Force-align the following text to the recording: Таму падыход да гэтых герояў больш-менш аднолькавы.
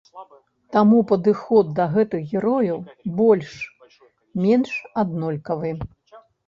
Таму 0.75 0.97
падыход 1.11 1.69
да 1.79 1.85
гэтых 1.97 2.25
герояў 2.33 2.79
больш-менш 3.21 4.69
аднолькавы. 5.05 5.71